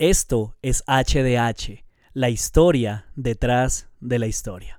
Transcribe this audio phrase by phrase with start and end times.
[0.00, 4.78] Esto es HDH, la historia detrás de la historia.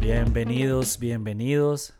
[0.00, 1.92] Bienvenidos, bienvenidos.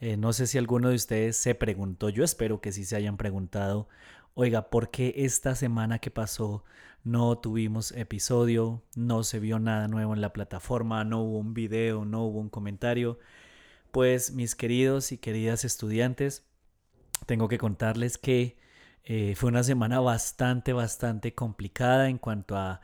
[0.00, 3.16] Eh, no sé si alguno de ustedes se preguntó, yo espero que sí se hayan
[3.16, 3.88] preguntado,
[4.34, 6.64] oiga, ¿por qué esta semana que pasó
[7.04, 12.04] no tuvimos episodio, no se vio nada nuevo en la plataforma, no hubo un video,
[12.04, 13.20] no hubo un comentario?
[13.92, 16.42] Pues mis queridos y queridas estudiantes,
[17.24, 18.56] tengo que contarles que
[19.04, 22.80] eh, fue una semana bastante, bastante complicada en cuanto a,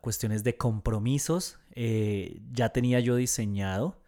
[0.00, 1.58] cuestiones de compromisos.
[1.72, 4.00] Eh, ya tenía yo diseñado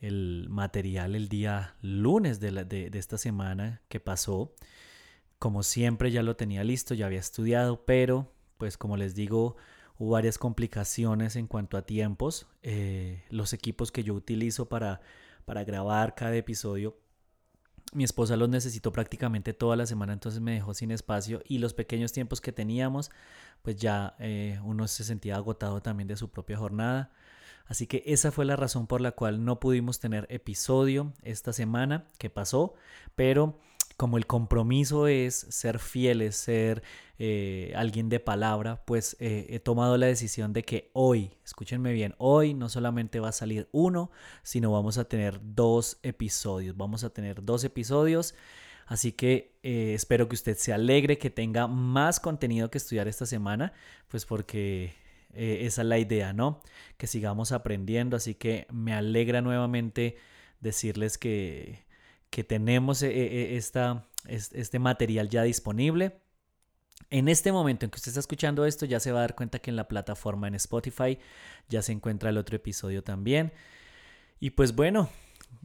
[0.00, 4.54] el material el día lunes de, de, esta semana que pasó.
[5.38, 9.56] Como siempre ya lo tenía listo, ya había estudiado, pero pues como les digo,
[9.98, 12.46] hubo varias complicaciones en cuanto a tiempos.
[12.62, 15.00] Eh, los equipos que yo utilizo para,
[15.44, 16.96] para grabar cada episodio
[17.92, 21.74] mi esposa los necesitó prácticamente toda la semana, entonces me dejó sin espacio y los
[21.74, 23.10] pequeños tiempos que teníamos,
[23.62, 27.10] pues ya eh, uno se sentía agotado también de su propia jornada.
[27.66, 32.06] Así que esa fue la razón por la cual no pudimos tener episodio esta semana
[32.18, 32.74] que pasó,
[33.14, 33.58] pero
[34.00, 36.82] como el compromiso es ser fieles, ser
[37.18, 42.14] eh, alguien de palabra, pues eh, he tomado la decisión de que hoy, escúchenme bien,
[42.16, 44.10] hoy no solamente va a salir uno,
[44.42, 46.78] sino vamos a tener dos episodios.
[46.78, 48.34] Vamos a tener dos episodios.
[48.86, 53.26] Así que eh, espero que usted se alegre, que tenga más contenido que estudiar esta
[53.26, 53.74] semana,
[54.08, 54.94] pues porque
[55.34, 56.62] esa es la idea, ¿no?
[56.96, 58.16] Que sigamos aprendiendo.
[58.16, 60.16] Así que me alegra nuevamente
[60.62, 61.89] decirles que
[62.30, 66.20] que tenemos eh, eh, esta, este material ya disponible.
[67.10, 69.58] En este momento en que usted está escuchando esto, ya se va a dar cuenta
[69.58, 71.18] que en la plataforma en Spotify
[71.68, 73.52] ya se encuentra el otro episodio también.
[74.38, 75.10] Y pues bueno,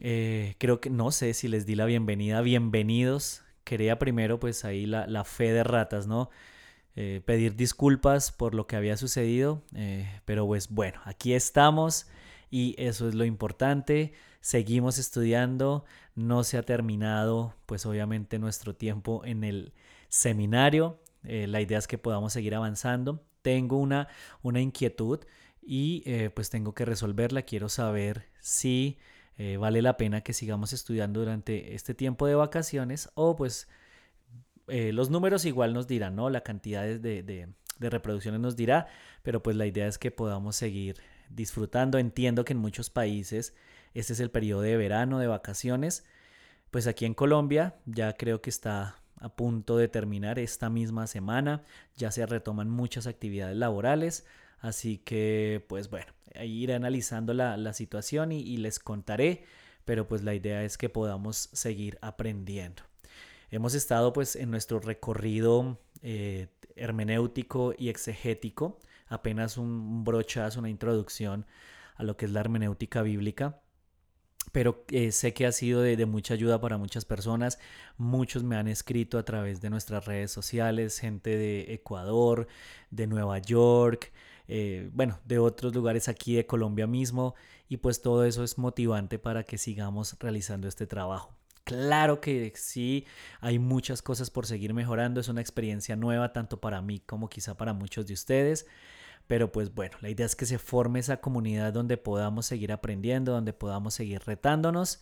[0.00, 2.40] eh, creo que no sé si les di la bienvenida.
[2.40, 3.42] Bienvenidos.
[3.62, 6.30] Quería primero pues ahí la, fe de ratas, ¿no?
[7.26, 9.62] pedir disculpas por lo que había sucedido.
[10.24, 12.06] pero pues bueno, aquí estamos
[12.50, 14.14] y eso es lo importante.
[14.40, 15.84] Seguimos estudiando,
[16.16, 19.72] no se ha terminado pues obviamente nuestro tiempo en el
[20.08, 20.98] seminario.
[21.22, 23.22] Eh, la idea es que podamos seguir avanzando.
[23.42, 24.08] Tengo una,
[24.42, 25.20] una inquietud
[25.62, 27.42] y eh, pues tengo que resolverla.
[27.42, 28.98] Quiero saber si
[29.36, 33.68] eh, vale la pena que sigamos estudiando durante este tiempo de vacaciones o pues
[34.68, 36.28] los números igual nos dirán, ¿no?
[36.28, 38.88] La cantidad de, de reproducciones nos dirá,
[39.22, 40.96] pero pues la idea es que podamos seguir
[41.30, 41.98] disfrutando.
[41.98, 43.54] Entiendo que en muchos países
[44.00, 46.04] este es el periodo de verano, de vacaciones.
[46.70, 51.62] Pues aquí en Colombia ya creo que está a punto de terminar esta misma semana.
[51.96, 54.26] Ya se retoman muchas actividades laborales.
[54.60, 56.12] Así que, pues bueno,
[56.42, 59.44] iré analizando la, situación y, les contaré.
[59.84, 62.82] Pero pues la idea es que podamos seguir aprendiendo.
[63.50, 71.46] Hemos estado pues en nuestro recorrido eh, hermenéutico y exegético apenas un brochazo, una introducción
[71.94, 73.60] a lo que es la hermenéutica bíblica.
[74.52, 77.58] Pero eh, sé que ha sido de, mucha ayuda para muchas personas.
[77.98, 82.46] Muchos me han escrito a través de nuestras redes sociales, gente de Ecuador,
[82.90, 84.12] de Nueva York,
[84.48, 87.34] eh, bueno, de otros lugares aquí de Colombia mismo.
[87.68, 91.36] Y pues todo eso es motivante para que sigamos realizando este trabajo.
[91.64, 93.06] Claro que sí,
[93.40, 97.56] hay muchas cosas por seguir mejorando, es una experiencia nueva tanto para mí como quizá
[97.56, 98.66] para muchos de ustedes.
[99.26, 103.32] Pero pues bueno, la idea es que se forme esa comunidad donde podamos seguir aprendiendo,
[103.32, 105.00] donde podamos seguir retándonos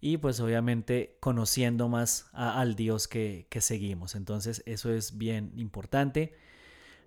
[0.00, 4.14] y pues obviamente conociendo más al Dios que, que seguimos.
[4.14, 6.34] Entonces eso es bien importante.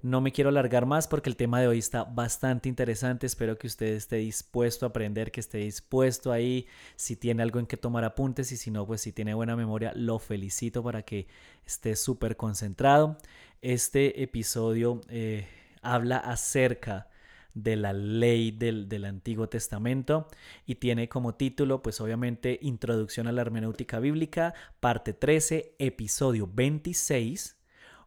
[0.01, 3.27] No me quiero alargar más porque el tema de hoy está bastante interesante.
[3.27, 6.67] Espero que usted esté dispuesto a aprender, que esté dispuesto ahí.
[6.95, 9.91] Si tiene algo en que tomar apuntes y si no, pues si tiene buena memoria,
[9.95, 11.27] lo felicito para que
[11.65, 13.17] esté súper concentrado.
[13.61, 15.45] Este episodio eh,
[15.81, 17.09] habla acerca
[17.53, 20.27] de la ley del, Antiguo Testamento
[20.65, 27.57] y tiene como título, pues obviamente, Introducción a la Hermenéutica Bíblica, parte 13, episodio 26,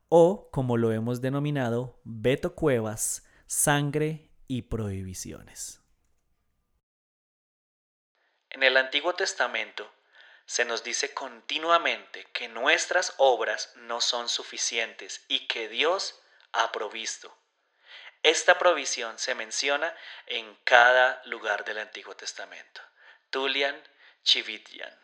[0.08, 5.80] o como lo hemos denominado, Beto Cuevas, Sangre y Prohibiciones.
[8.50, 9.90] En el Antiguo Testamento
[10.44, 16.20] se nos dice continuamente que nuestras obras no son suficientes y que Dios
[16.52, 17.34] ha provisto.
[18.22, 19.94] Esta provisión se menciona
[20.26, 22.80] en cada lugar del Antiguo Testamento.
[23.30, 23.76] Tulian
[24.22, 25.01] Chivitian.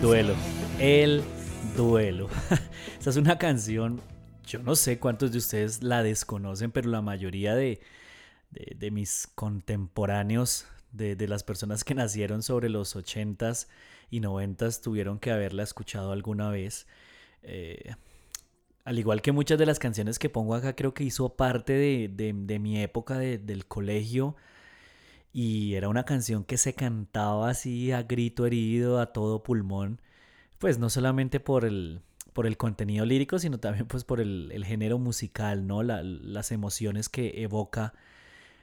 [0.00, 0.34] Duelo.
[0.78, 1.22] El
[1.76, 2.28] duelo.
[2.98, 4.00] Esta es una canción,
[4.46, 7.80] yo no sé cuántos de ustedes la desconocen, pero la mayoría de,
[8.50, 13.68] de, mis contemporáneos, de, de, las personas que nacieron sobre los 80s
[14.10, 16.86] y 90s, tuvieron que haberla escuchado alguna vez.
[17.42, 17.94] Eh,
[18.84, 21.74] al igual que muchas de las canciones que pongo acá, creo que hizo parte
[22.08, 24.34] de, mi época del colegio.
[25.32, 30.00] Y era una canción que se cantaba así a grito herido, a todo pulmón.
[30.58, 34.98] Pues no solamente por el, por el contenido lírico, sino también pues por el, género
[34.98, 35.82] musical, ¿no?
[35.82, 37.94] las emociones que evoca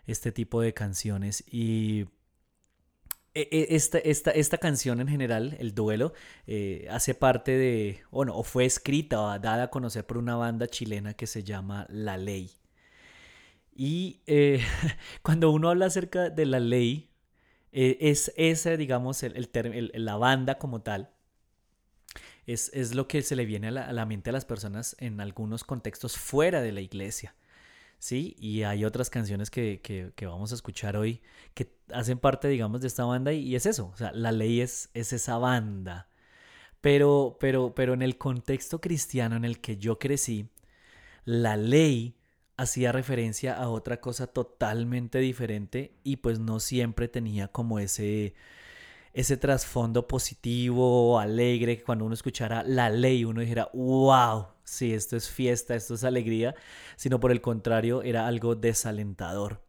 [0.08, 1.44] este tipo de canciones.
[1.52, 2.06] Y
[3.34, 6.14] e, e, esta, esta, esta, canción en general, el duelo,
[6.48, 10.68] eh, hace parte de, bueno, o fue escrita o dada a conocer por una banda
[10.68, 12.52] chilena que se llama La Ley.
[13.78, 14.60] Y eh,
[15.22, 17.12] cuando uno habla acerca de la ley,
[17.72, 21.12] eh, es ese, digamos, el, el, la banda como tal,
[22.48, 24.96] es, es, lo que se le viene a la, a la mente a las personas
[25.00, 27.36] en algunos contextos fuera de la iglesia.
[28.00, 28.36] ¿sí?
[28.40, 31.22] Y hay otras canciones que, que, vamos a escuchar hoy
[31.54, 34.90] que hacen parte, digamos, de esta banda y, es eso, o sea, la ley es,
[34.94, 36.10] es esa banda.
[36.82, 40.50] Pero, pero, pero en el contexto cristiano en el que yo crecí,
[41.26, 42.17] la ley
[42.58, 48.34] hacía referencia a otra cosa totalmente diferente y pues no siempre tenía como ese
[49.14, 55.16] ese trasfondo positivo, alegre, que cuando uno escuchara la ley uno dijera, wow, sí, esto
[55.18, 56.54] es fiesta, esto es alegría,
[56.98, 59.64] sino por el contrario era algo desalentador.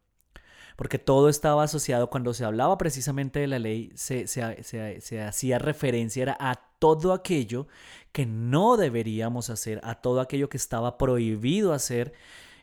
[0.76, 6.22] Porque todo estaba asociado, cuando se hablaba precisamente de la ley, se, se hacía referencia
[6.22, 7.68] era a todo aquello
[8.12, 12.12] que no deberíamos hacer, a todo aquello que estaba prohibido hacer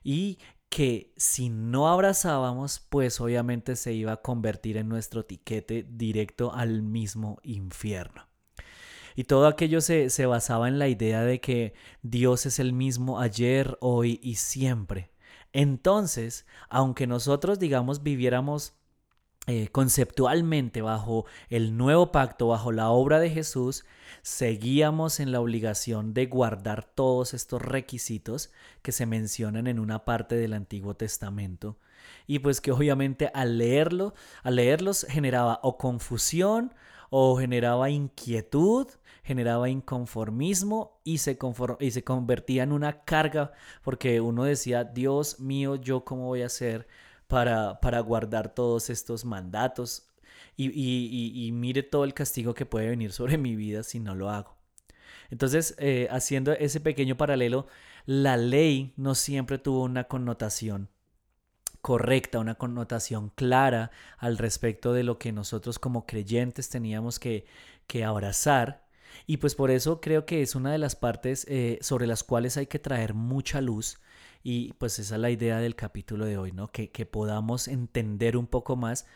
[0.05, 0.37] y
[0.69, 6.83] que si no abrazábamos, pues obviamente se iba a convertir en nuestro tiquete directo al
[6.83, 8.27] mismo infierno.
[9.15, 11.73] Y todo aquello se, se, basaba en la idea de que
[12.03, 15.11] Dios es el mismo ayer, hoy y siempre.
[15.53, 18.75] Entonces, aunque nosotros, digamos, viviéramos
[19.47, 23.85] eh, conceptualmente bajo el nuevo pacto, bajo la obra de Jesús,
[24.23, 28.51] seguíamos en la obligación de guardar todos estos requisitos
[28.81, 31.77] que se mencionan en una parte del Antiguo Testamento.
[32.25, 36.73] Y pues que obviamente al leerlo, al leerlos generaba o confusión
[37.11, 38.87] o generaba inquietud,
[39.23, 41.37] generaba inconformismo y se,
[41.79, 43.51] y se convertía en una carga
[43.83, 46.87] porque uno decía, Dios mío, yo cómo voy a hacer
[47.27, 50.09] para, para guardar todos estos mandatos
[50.57, 54.55] y, mire todo el castigo que puede venir sobre mi vida si no lo hago.
[55.29, 57.67] Entonces, eh, haciendo ese pequeño paralelo,
[58.05, 60.89] la ley no siempre tuvo una connotación
[61.81, 67.45] correcta, una connotación clara al respecto de lo que nosotros como creyentes teníamos que,
[67.87, 68.85] que abrazar.
[69.27, 72.57] Y pues por eso creo que es una de las partes eh, sobre las cuales
[72.57, 73.99] hay que traer mucha luz
[74.47, 76.67] y pues esa es la idea del capítulo de hoy, ¿no?
[76.67, 79.07] Que, podamos entender un poco más.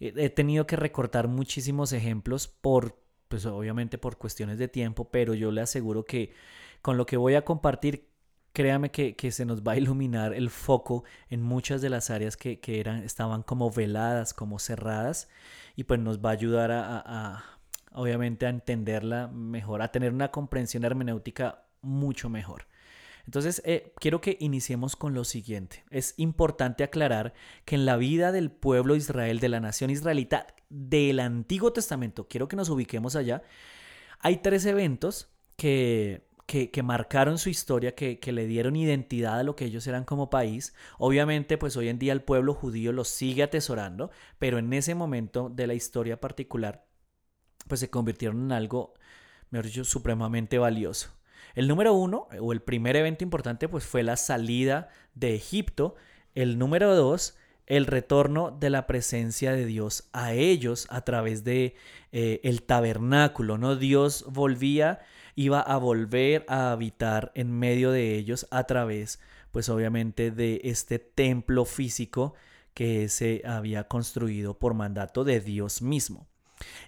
[0.00, 5.52] He tenido que recortar muchísimos ejemplos por, pues obviamente por cuestiones de tiempo, pero yo
[5.52, 6.32] le aseguro que
[6.80, 8.08] con lo que voy a compartir,
[8.54, 12.58] créame que, se nos va a iluminar el foco en muchas de las áreas que,
[12.66, 15.28] eran, estaban como veladas, como cerradas,
[15.76, 17.44] y pues nos va a ayudar a
[17.92, 22.66] obviamente a entenderla mejor, a tener una comprensión hermenéutica mucho mejor.
[23.28, 25.84] Entonces, eh, quiero que iniciemos con lo siguiente.
[25.90, 27.34] Es importante aclarar
[27.66, 32.26] que en la vida del pueblo de Israel, de la nación israelita, del Antiguo Testamento,
[32.26, 33.42] quiero que nos ubiquemos allá,
[34.20, 39.56] hay tres eventos que, que, marcaron su historia, que, que, le dieron identidad a lo
[39.56, 40.74] que ellos eran como país.
[40.96, 45.50] Obviamente, pues hoy en día el pueblo judío los sigue atesorando, pero en ese momento
[45.50, 46.86] de la historia particular,
[47.66, 48.94] pues se convirtieron en algo,
[49.50, 51.17] mejor dicho, supremamente valioso.
[51.58, 55.96] El número uno, o el primer evento importante, pues fue la salida de Egipto.
[56.36, 57.36] El número dos,
[57.66, 61.74] el retorno de la presencia de Dios a ellos a través de
[62.12, 63.74] eh, el tabernáculo, ¿no?
[63.74, 65.00] Dios volvía,
[65.34, 69.18] iba a volver a habitar en medio de ellos a través,
[69.50, 72.34] pues obviamente, de este templo físico
[72.72, 76.28] que se había construido por mandato de Dios mismo.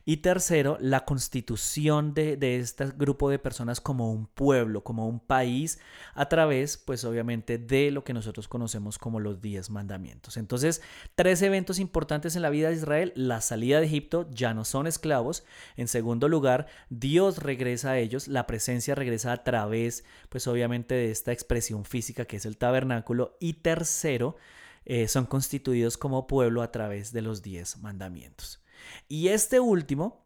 [0.05, 5.79] Y tercero, la constitución de, este grupo de personas como un pueblo, como un país,
[6.15, 10.37] a través, pues obviamente, de lo que nosotros conocemos como los diez mandamientos.
[10.37, 10.83] Entonces,
[11.15, 13.13] tres eventos importantes en la vida de Israel.
[13.15, 15.45] La salida de Egipto, ya no son esclavos.
[15.77, 21.11] En segundo lugar, Dios regresa a ellos, la presencia regresa a través, pues obviamente, de
[21.11, 23.37] esta expresión física que es el tabernáculo.
[23.39, 24.37] Y tercero,
[24.85, 28.60] eh, son constituidos como pueblo a través de los diez mandamientos.
[29.09, 30.21] Y este último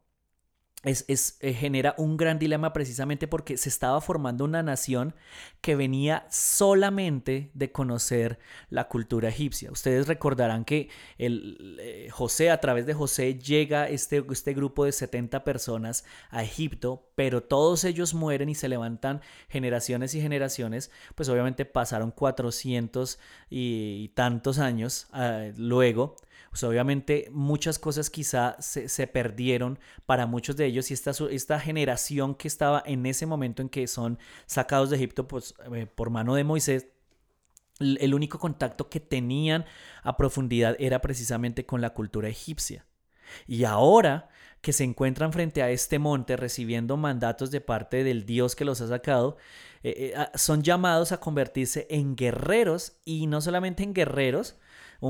[0.85, 5.15] es, eh, genera un gran dilema precisamente porque se estaba formando una nación
[5.61, 9.71] que venía solamente de conocer la cultura egipcia.
[9.71, 14.93] Ustedes recordarán que el, eh, José, a través de José, llega este, este grupo de
[14.93, 21.29] 70 personas a Egipto, pero todos ellos mueren y se levantan generaciones y generaciones, pues
[21.29, 23.19] obviamente pasaron 400
[23.49, 26.17] y, tantos años ah, luego
[26.55, 32.37] pues obviamente muchas cosas quizá se, perdieron para muchos de ellos y esta, esta generación
[32.37, 36.37] que estaba en ese momento en que son sacados de Egipto pues, eh, por mano
[36.37, 36.87] de Moisés,
[37.81, 39.65] el único contacto que tenían
[40.05, 42.87] a profundidad era precisamente con la cultura egipcia.
[43.49, 44.29] Y ahora
[44.61, 48.81] que se encuentran frente a este monte recibiendo mandatos de parte del Dios que los
[48.81, 49.39] ha sacado,
[49.83, 54.55] eh, eh, son llamados a convertirse en guerreros y no solamente en guerreros,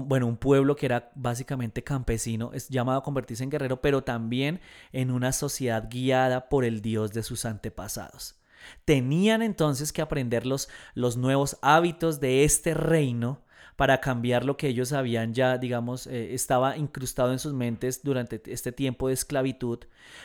[0.02, 4.60] bueno, un pueblo que era básicamente campesino, es llamado a convertirse en guerrero, pero también
[4.92, 8.36] en una sociedad guiada por el Dios de sus antepasados.
[8.84, 13.42] Tenían entonces que aprender los, los nuevos hábitos de este reino
[13.76, 18.40] para cambiar lo que ellos habían ya, digamos, eh, estaba incrustado en sus mentes durante
[18.46, 19.80] este tiempo de esclavitud.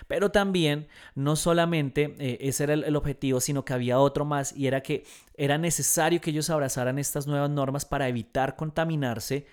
[0.08, 4.68] Pero también, no solamente eh, ese era el, objetivo, sino que había otro más y
[4.68, 9.48] era que era necesario que ellos abrazaran estas nuevas normas para evitar contaminarse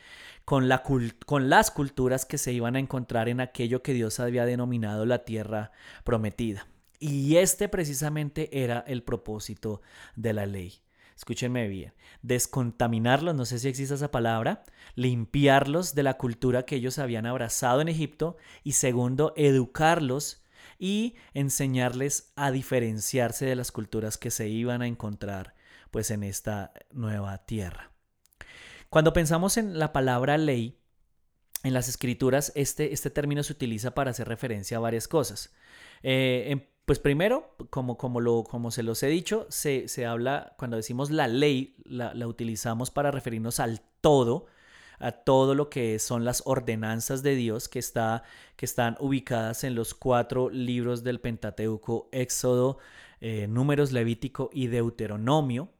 [0.44, 0.82] con, la
[1.24, 5.24] con, las culturas que se iban a encontrar en aquello que Dios había denominado la
[5.24, 5.72] tierra
[6.04, 6.66] prometida.
[6.98, 9.80] Y este precisamente era el propósito
[10.16, 10.85] de la ley
[11.16, 16.98] escúchenme bien, descontaminarlos, no sé si existe esa palabra, limpiarlos de la cultura que ellos
[16.98, 20.44] habían abrazado en Egipto y segundo, educarlos
[20.78, 25.54] y enseñarles a diferenciarse de las culturas que se iban a encontrar
[25.90, 27.92] pues en esta nueva tierra.
[28.90, 30.78] Cuando pensamos en la palabra ley,
[31.62, 35.54] en las escrituras este, este término se utiliza para hacer referencia a varias cosas.
[36.02, 41.10] Eh, pues primero, como, como, lo, como se los he dicho, se, habla, cuando decimos
[41.10, 44.46] la ley, la, utilizamos para referirnos al todo,
[45.00, 48.22] a todo lo que son las ordenanzas de Dios que, está,
[48.54, 52.78] que están ubicadas en los cuatro libros del Pentateuco, Éxodo,
[53.20, 55.70] eh, Números, Levítico y Deuteronomio.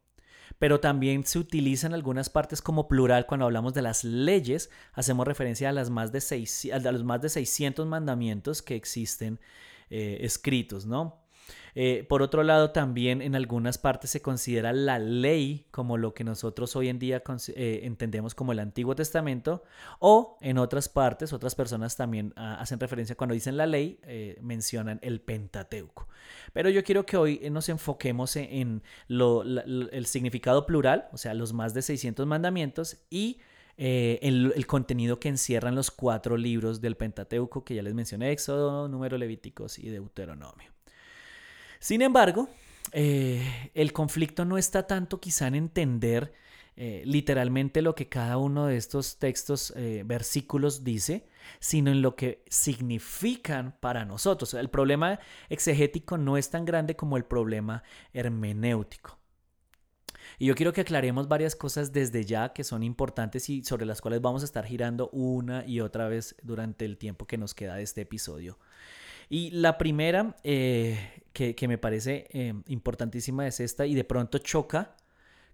[0.58, 5.26] Pero también se utiliza en algunas partes como plural cuando hablamos de las leyes, hacemos
[5.26, 9.38] referencia a, las más de seis, a los más de 600 mandamientos que existen
[9.90, 11.22] eh, escritos, ¿no?
[11.78, 16.24] Eh, por otro lado, también en algunas partes se considera la ley como lo que
[16.24, 17.22] nosotros hoy en día
[17.54, 19.62] eh, entendemos como el Antiguo Testamento,
[19.98, 24.00] o en otras partes, otras personas también ah, hacen referencia cuando dicen la ley,
[24.40, 26.08] mencionan el Pentateuco.
[26.54, 31.74] Pero yo quiero que hoy nos enfoquemos en, el significado plural, o sea, los más
[31.74, 33.38] de 600 mandamientos y
[33.78, 38.88] eh, el, contenido que encierran los cuatro libros del Pentateuco que ya les mencioné, Éxodo,
[38.88, 40.70] Número Levíticos y Deuteronomio.
[41.78, 42.48] Sin embargo,
[42.92, 46.32] eh, el conflicto no está tanto quizá en entender
[46.78, 51.26] eh, literalmente lo que cada uno de estos textos, versículos dice,
[51.58, 54.54] sino en lo que significan para nosotros.
[54.54, 57.82] El problema exegético no es tan grande como el problema
[58.14, 59.15] hermenéutico.
[60.38, 64.00] Y yo quiero que aclaremos varias cosas desde ya que son importantes y sobre las
[64.00, 67.76] cuales vamos a estar girando una y otra vez durante el tiempo que nos queda
[67.76, 68.58] de este episodio.
[69.28, 74.96] Y la primera eh, que, me parece eh, importantísima es esta y de pronto choca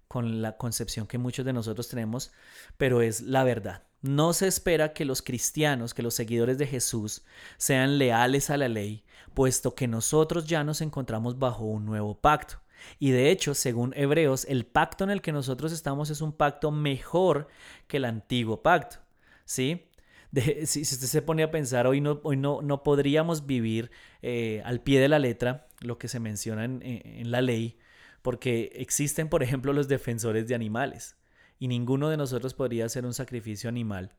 [0.08, 2.32] con la concepción que muchos de nosotros tenemos,
[2.76, 3.84] pero es la verdad.
[4.02, 7.22] No se espera que los cristianos, que los seguidores de Jesús
[7.56, 12.61] sean leales a la ley, puesto que nosotros ya nos encontramos bajo un nuevo pacto.
[12.98, 16.70] Y de hecho, según Hebreos, el pacto en el que nosotros estamos es un pacto
[16.70, 17.48] mejor
[17.86, 18.98] que el antiguo pacto.
[19.44, 19.88] ¿Sí?
[20.64, 23.90] si, usted se pone a pensar, hoy no, hoy no, no podríamos vivir
[24.22, 27.78] eh, al pie de la letra lo que se menciona en, en la ley,
[28.22, 31.16] porque existen, por ejemplo, los defensores de animales,
[31.58, 34.14] y ninguno de nosotros podría hacer un sacrificio animal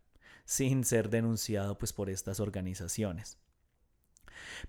[0.45, 3.37] sin ser denunciado pues, por estas organizaciones.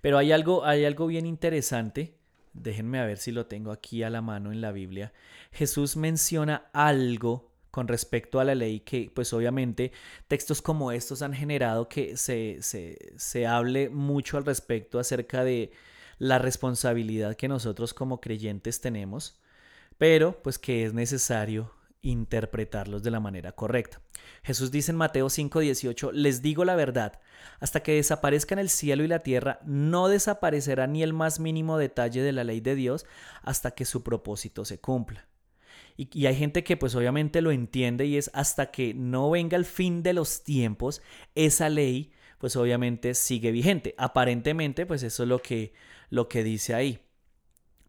[0.01, 2.17] Pero hay algo, hay algo bien interesante
[2.55, 5.13] déjenme a ver si lo tengo aquí a la mano en la Biblia,
[5.51, 9.91] Jesús menciona algo con respecto a la ley que pues obviamente
[10.29, 15.71] textos como estos han generado que se, se, hable mucho al respecto acerca de
[16.17, 19.41] la responsabilidad que nosotros como creyentes tenemos,
[19.97, 21.74] pero pues que es necesario
[22.05, 23.99] interpretarlos de la manera correcta.
[24.43, 27.19] Jesús dice en Mateo 5:18, les digo la verdad,
[27.59, 32.21] hasta que desaparezcan el cielo y la tierra, no desaparecerá ni el más mínimo detalle
[32.21, 33.05] de la ley de Dios
[33.41, 35.27] hasta que su propósito se cumpla.
[35.97, 39.65] Y, hay gente que pues obviamente lo entiende y es hasta que no venga el
[39.65, 41.01] fin de los tiempos,
[41.35, 43.95] esa ley pues obviamente sigue vigente.
[43.97, 45.73] Aparentemente, pues eso es lo que,
[46.09, 46.99] lo que dice ahí.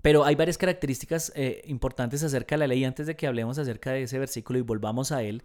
[0.07, 3.91] Pero hay varias características eh, importantes acerca de la ley antes de que hablemos acerca
[3.91, 5.43] de ese versículo y volvamos a él.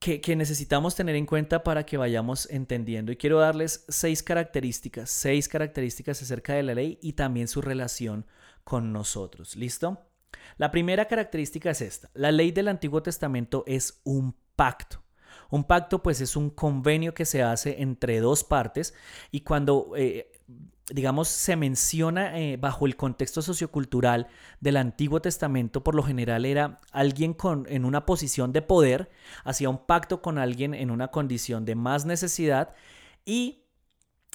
[0.00, 3.12] Que, necesitamos tener en cuenta para que vayamos entendiendo.
[3.12, 8.26] Y quiero darles seis características, seis características acerca de la ley y también su relación
[8.64, 9.54] con nosotros.
[9.54, 10.08] ¿Listo?
[10.56, 12.10] La primera característica es esta.
[12.14, 15.04] La ley del Antiguo Testamento es un pacto.
[15.50, 18.92] Un pacto pues es un convenio que se hace entre dos partes
[19.30, 19.92] y cuando...
[19.96, 20.32] Eh,
[20.92, 24.28] digamos, se menciona eh, bajo el contexto sociocultural
[24.60, 29.10] del Antiguo Testamento, por lo general era alguien con, en una posición de poder,
[29.44, 32.74] hacía un pacto con alguien en una condición de más necesidad
[33.24, 33.64] y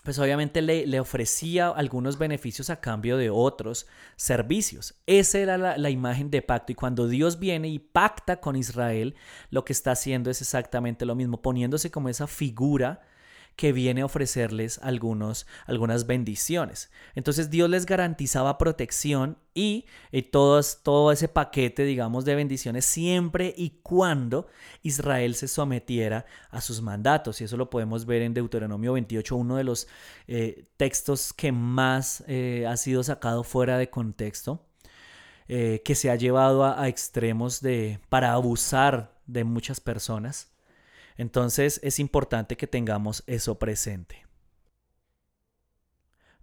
[0.04, 4.94] pues obviamente le, ofrecía algunos beneficios a cambio de otros servicios.
[5.08, 6.72] Esa era la, la, imagen de pacto.
[6.72, 9.16] Y cuando Dios viene y pacta con Israel,
[9.50, 13.02] lo que está haciendo es exactamente lo mismo, poniéndose como esa figura
[13.56, 16.92] que viene a ofrecerles algunos, algunas bendiciones.
[17.16, 19.86] Entonces Dios les garantizaba protección y,
[20.32, 24.48] todo ese paquete, digamos, de bendiciones siempre y cuando
[24.84, 27.40] Israel se sometiera a sus mandatos.
[27.40, 29.88] Y eso lo podemos ver en Deuteronomio 28, uno de los
[30.28, 34.66] eh, textos que más eh, ha sido sacado fuera de contexto.
[35.48, 40.55] Eh, que se ha llevado a, a extremos de, para abusar de muchas personas.
[41.18, 44.26] Entonces es importante que tengamos eso presente.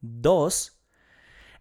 [0.01, 0.81] Dos,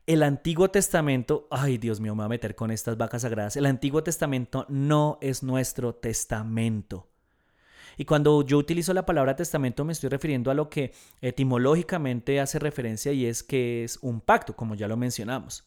[0.08, 3.66] el Antiguo Testamento, ay Dios mío, me voy a meter con estas vacas sagradas, el
[3.66, 7.08] Antiguo Testamento no es nuestro testamento.
[7.98, 12.58] Y cuando yo utilizo la palabra testamento me estoy refiriendo a lo que etimológicamente hace
[12.58, 15.66] referencia y es que es un pacto, como ya lo mencionamos.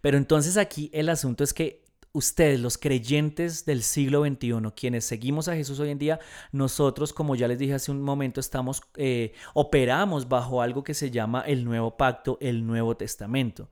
[0.00, 5.48] Pero entonces aquí el asunto es que ustedes, los creyentes del siglo XXI, quienes seguimos
[5.48, 6.20] a Jesús hoy en día,
[6.52, 11.10] nosotros, como ya les dije hace un momento, estamos, eh, operamos bajo algo que se
[11.10, 13.70] llama el nuevo pacto, el Nuevo Testamento.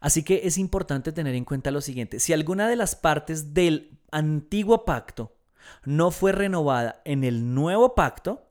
[0.00, 3.98] Así que es importante tener en cuenta lo siguiente, si alguna de las partes del
[4.10, 5.36] antiguo pacto
[5.84, 8.48] no fue renovada en el nuevo pacto,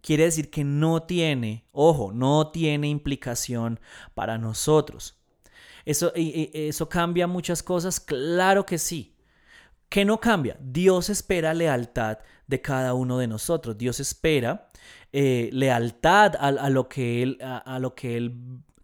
[0.00, 3.80] quiere decir que no tiene, ojo, no tiene implicación
[4.14, 5.17] para nosotros.
[5.84, 8.00] ¿Eso, ¿Eso cambia muchas cosas?
[8.00, 9.14] Claro que sí.
[9.88, 10.56] ¿Qué no cambia?
[10.60, 13.78] Dios espera lealtad de cada uno de nosotros.
[13.78, 14.68] Dios espera
[15.12, 18.34] eh, lealtad a, lo que él, a, lo que Él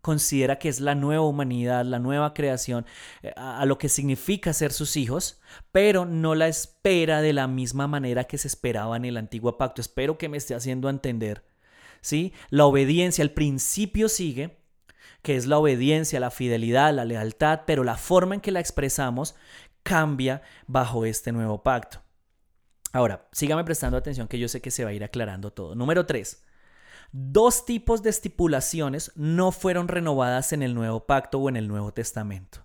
[0.00, 2.86] considera que es la nueva humanidad, la nueva creación,
[3.22, 5.40] eh, a, lo que significa ser sus hijos,
[5.72, 9.82] pero no la espera de la misma manera que se esperaba en el antiguo pacto.
[9.82, 11.44] Espero que me esté haciendo entender.
[12.00, 12.32] ¿sí?
[12.48, 14.58] La obediencia, el principio sigue,
[15.24, 19.34] que es la obediencia, la fidelidad, la lealtad, pero la forma en que la expresamos
[19.82, 22.02] cambia bajo este nuevo pacto.
[22.92, 25.74] Ahora, sígame prestando atención que yo sé que se va a ir aclarando todo.
[25.74, 26.44] Número 3.
[27.10, 31.92] Dos tipos de estipulaciones no fueron renovadas en el nuevo pacto o en el Nuevo
[31.92, 32.64] Testamento.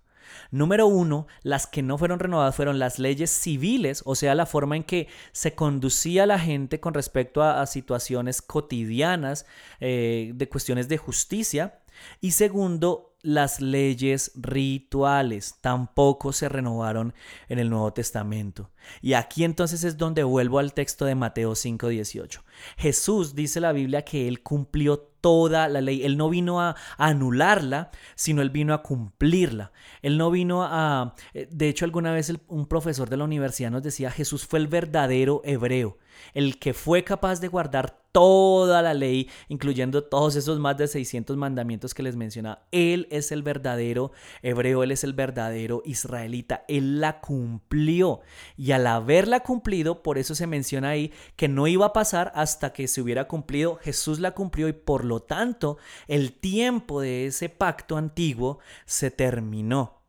[0.51, 4.75] Número uno, las que no fueron renovadas fueron las leyes civiles, o sea, la forma
[4.75, 9.45] en que se conducía la gente con respecto a, situaciones cotidianas
[9.79, 11.78] eh, de cuestiones de justicia.
[12.21, 17.13] Y segundo, las leyes rituales tampoco se renovaron
[17.49, 18.69] en el Nuevo Testamento.
[19.01, 22.41] Y aquí entonces es donde vuelvo al texto de Mateo 5:18.
[22.77, 26.03] Jesús dice la Biblia que él cumplió toda la ley.
[26.03, 29.71] Él no vino a, anularla, sino él vino a cumplirla.
[30.01, 31.15] Él no vino a...
[31.33, 34.67] Eh, de hecho, alguna vez un profesor de la universidad nos decía, Jesús fue el
[34.67, 35.97] verdadero hebreo,
[36.33, 41.37] el que fue capaz de guardar toda la ley, incluyendo todos esos más de 600
[41.37, 42.65] mandamientos que les mencionaba.
[42.71, 46.65] Él es el verdadero hebreo, él es el verdadero israelita.
[46.67, 48.21] Él la cumplió.
[48.57, 52.73] Y al haberla cumplido, por eso se menciona ahí que no iba a pasar hasta
[52.73, 53.77] que se hubiera cumplido.
[53.81, 59.99] Jesús la cumplió y por lo tanto el tiempo de ese pacto antiguo se terminó.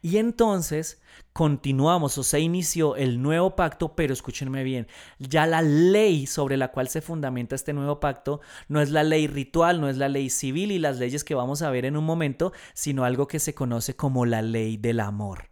[0.00, 1.00] Y entonces
[1.32, 4.86] continuamos o se inició el nuevo pacto, pero escúchenme bien,
[5.18, 9.26] ya la ley sobre la cual se fundamenta este nuevo pacto no es la ley
[9.26, 12.04] ritual, no es la ley civil y las leyes que vamos a ver en un
[12.04, 15.51] momento, sino algo que se conoce como la ley del amor.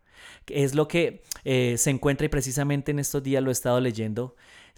[0.52, 4.36] Es lo que eh, se encuentra y precisamente en estos días lo he estado leyendo.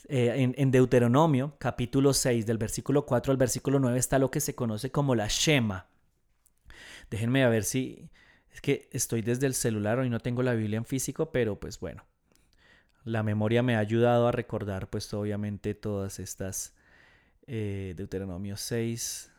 [0.08, 4.54] Eh, en, Deuteronomio, capítulo 6, del versículo 4 al versículo 9, está lo que se
[4.54, 5.86] conoce como la Shema.
[7.08, 8.10] Déjenme a ver si,
[8.50, 11.78] es que estoy desde el celular, hoy no tengo la Biblia en físico, pero pues
[11.78, 12.04] bueno,
[13.04, 16.74] la memoria me ha ayudado a recordar pues obviamente todas estas
[17.46, 19.31] eh, Deuteronomio 6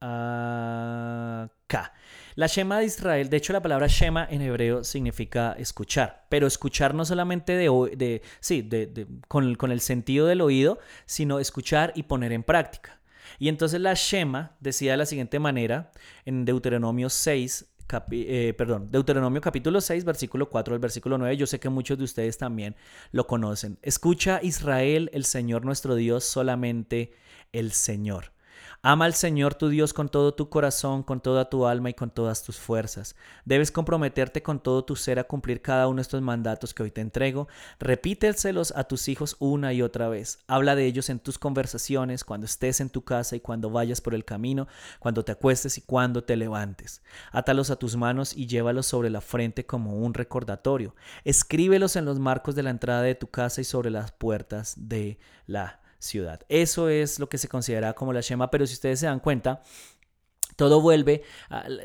[0.00, 1.92] acá.
[2.36, 6.94] La Shema de Israel, de hecho la palabra Shema en hebreo significa escuchar, pero escuchar
[6.94, 12.04] no solamente de, de sí, de, con, con el sentido del oído, sino escuchar y
[12.04, 13.00] poner en práctica.
[13.38, 15.92] Y entonces la Shema decía de la siguiente manera
[16.24, 17.66] en Deuteronomio 6,
[18.12, 21.36] eh, perdón, Deuteronomio capítulo 6, versículo 4 al versículo 9.
[21.36, 22.76] Yo sé que muchos de ustedes también
[23.12, 23.78] lo conocen.
[23.82, 27.12] Escucha Israel, el Señor nuestro Dios, solamente
[27.52, 28.32] el Señor.
[28.82, 32.10] Ama al Señor tu Dios con todo tu corazón, con toda tu alma y con
[32.10, 33.14] todas tus fuerzas.
[33.44, 36.90] Debes comprometerte con todo tu ser a cumplir cada uno de estos mandatos que hoy
[36.90, 37.46] te entrego.
[37.78, 40.38] Repíteselos a tus hijos una y otra vez.
[40.46, 44.14] Habla de ellos en tus conversaciones, cuando estés en tu casa y cuando vayas por
[44.14, 44.66] el camino,
[44.98, 47.02] cuando te acuestes y cuando te levantes.
[47.32, 50.96] Átalos a tus manos y llévalos sobre la frente como un recordatorio.
[51.24, 55.18] Escríbelos en los marcos de la entrada de tu casa y sobre las puertas de
[55.46, 56.40] la ciudad.
[56.48, 59.62] Eso es lo que se considera como la Shema, pero si ustedes se dan cuenta,
[60.56, 61.22] todo vuelve,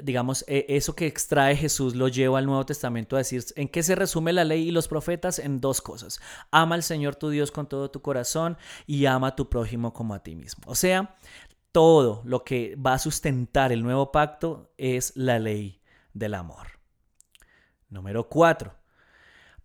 [0.04, 3.84] digamos, e, eso que extrae Jesús lo lleva al Nuevo Testamento a decir, ¿en qué
[3.84, 5.40] se resume la ley y los profetas?
[5.40, 6.20] En dos cosas.
[6.52, 10.14] Ama al Señor tu Dios con todo tu corazón y ama a tu prójimo como
[10.14, 10.64] a ti mismo.
[10.68, 11.16] O sea,
[11.72, 15.82] todo lo que va a sustentar el nuevo pacto es la ley
[16.14, 16.68] del amor.
[17.90, 18.76] Número cuatro.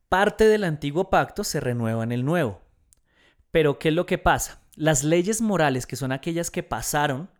[0.08, 2.60] Parte del antiguo pacto se renueva en el nuevo.
[3.50, 4.60] Pero ¿qué es lo que pasa?
[4.76, 7.30] Las leyes morales, que son aquellas que pasaron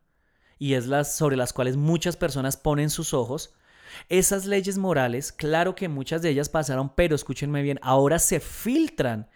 [0.58, 3.54] y es las sobre las cuales muchas personas ponen sus ojos,
[4.08, 9.28] esas leyes morales, claro que muchas de ellas pasaron, pero escúchenme bien, ahora se filtran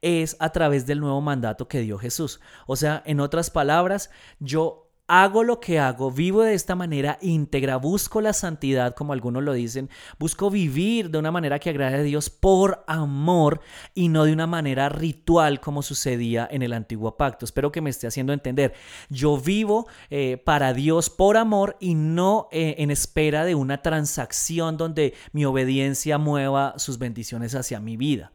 [0.00, 2.40] es a través del nuevo mandato que dio Jesús.
[2.66, 7.76] O sea, en otras palabras, yo hago lo que hago, vivo de esta manera íntegra,
[7.76, 12.02] busco la santidad, como algunos lo dicen, busco vivir de una manera que agrade a
[12.02, 13.60] Dios por amor
[13.94, 17.46] y no de una manera ritual como sucedía en el antiguo pacto.
[17.46, 18.74] Espero que me esté haciendo entender.
[19.08, 24.76] Yo vivo eh, para Dios por amor y no eh, en espera de una transacción
[24.76, 28.32] donde mi obediencia mueva sus bendiciones hacia mi vida.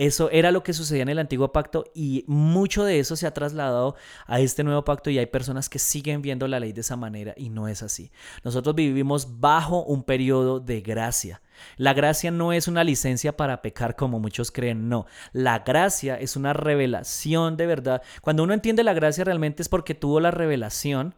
[0.00, 3.34] Eso era lo que sucedía en el antiguo pacto y mucho de eso se ha
[3.34, 6.96] trasladado a este nuevo pacto y hay personas que siguen viendo la ley de esa
[6.96, 8.10] manera y no es así.
[8.42, 11.42] Nosotros vivimos bajo un periodo de gracia.
[11.76, 15.04] La gracia no es una licencia para pecar como muchos creen, no.
[15.34, 18.00] La gracia es una revelación de verdad.
[18.22, 21.14] Cuando uno entiende la gracia realmente es porque tuvo la revelación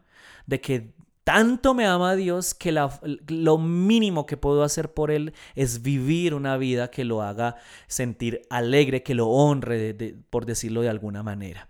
[0.47, 0.93] de que
[1.25, 6.57] tanto me ama Dios que lo mínimo que puedo hacer por Él es vivir una
[6.57, 7.57] vida que lo haga
[7.87, 11.69] sentir alegre, que lo honre, por decirlo de alguna manera.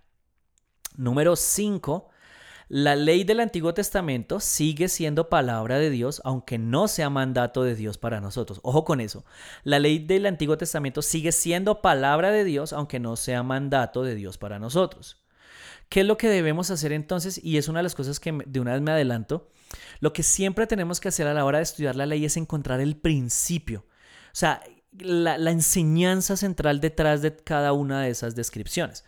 [0.95, 2.09] Número 5.
[2.69, 7.75] La ley del Antiguo Testamento sigue siendo palabra de Dios, aunque no sea mandato de
[7.75, 8.59] Dios para nosotros.
[8.63, 9.25] Ojo con eso.
[9.63, 14.15] La ley del Antiguo Testamento sigue siendo palabra de Dios, aunque no sea mandato de
[14.15, 15.22] Dios para nosotros.
[15.93, 17.39] ¿Qué es lo que debemos hacer entonces?
[17.43, 19.51] Y es una de las cosas que de una vez me adelanto.
[19.99, 22.79] Lo que siempre tenemos que hacer a la hora de estudiar la ley es encontrar
[22.79, 23.85] el principio.
[24.25, 24.63] O sea,
[24.97, 29.05] la, enseñanza central detrás de cada una de esas descripciones.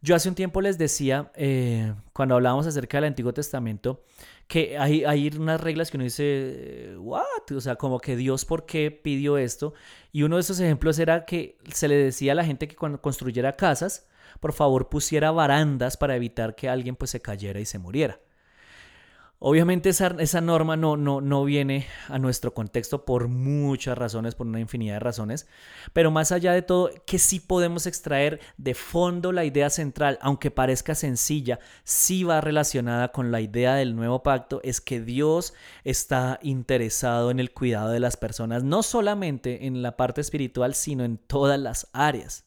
[0.00, 4.04] Yo hace un tiempo les decía, eh, cuando hablábamos acerca del Antiguo Testamento,
[4.46, 7.50] que hay, hay, unas reglas que uno dice, ¿what?
[7.52, 9.74] O sea, como que Dios, ¿por qué pidió esto?
[10.12, 13.02] Y uno de esos ejemplos era que se le decía a la gente que cuando
[13.02, 14.06] construyera casas,
[14.42, 18.18] por favor pusiera barandas para evitar que alguien pues se cayera y se muriera.
[19.38, 24.48] Obviamente esa, esa norma no, no, no viene a nuestro contexto por muchas razones, por
[24.48, 25.46] una infinidad de razones,
[25.92, 30.50] pero más allá de todo, que sí podemos extraer de fondo la idea central, aunque
[30.50, 36.40] parezca sencilla, sí va relacionada con la idea del nuevo pacto, es que Dios está
[36.42, 41.18] interesado en el cuidado de las personas, no solamente en la parte espiritual, sino en
[41.18, 42.44] todas las áreas.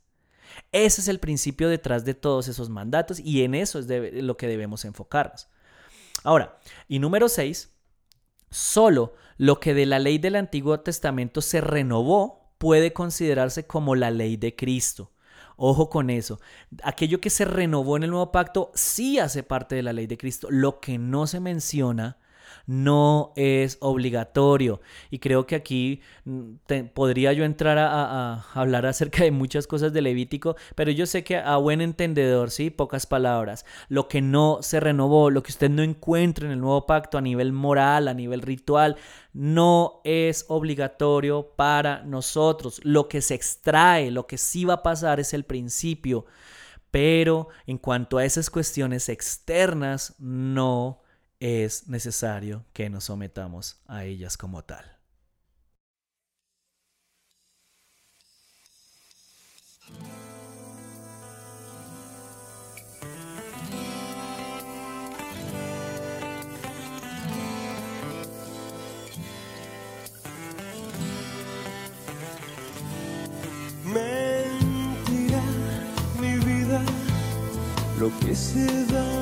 [0.71, 4.47] Ese es el principio detrás de todos esos mandatos y en eso es lo que
[4.47, 5.47] debemos enfocarnos.
[6.23, 7.71] Ahora, y número 6,
[8.49, 14.11] solo lo que de la ley del Antiguo Testamento se renovó puede considerarse como la
[14.11, 15.11] ley de Cristo.
[15.57, 16.39] Ojo con eso.
[16.83, 20.17] Aquello que se renovó en el nuevo pacto sí hace parte de la ley de
[20.17, 20.47] Cristo.
[20.49, 22.17] Lo que no se menciona
[22.65, 24.81] no es obligatorio.
[25.09, 26.55] Y creo que aquí mm,
[26.93, 31.37] podría yo entrar a, hablar acerca de muchas cosas de Levítico, pero yo sé que
[31.37, 35.83] a buen entendedor, sí, pocas palabras, lo que no se renovó, lo que usted no
[35.83, 38.97] encuentra en el nuevo pacto a nivel moral, a nivel ritual,
[39.33, 42.79] no es obligatorio para nosotros.
[42.83, 46.25] Lo que se extrae, lo que sí va a pasar es el principio.
[46.91, 51.01] Pero en cuanto a esas cuestiones externas, no
[51.39, 54.95] es necesario que nos sometamos a ellas como tal.
[76.19, 76.81] Mi vida,
[77.99, 79.14] lo que se da